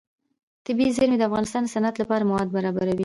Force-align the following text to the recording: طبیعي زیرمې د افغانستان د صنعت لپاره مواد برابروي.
طبیعي 0.65 0.91
زیرمې 0.97 1.17
د 1.19 1.23
افغانستان 1.29 1.61
د 1.65 1.71
صنعت 1.75 1.95
لپاره 2.01 2.27
مواد 2.29 2.47
برابروي. 2.55 2.99